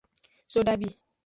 Sodabi. 0.47 0.89